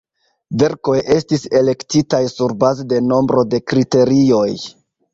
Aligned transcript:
Verkoj 0.63 0.95
estis 1.17 1.45
elektitaj 1.59 2.23
surbaze 2.33 2.89
de 2.95 3.05
nombro 3.13 3.47
de 3.55 3.65
kriterioj. 3.71 4.47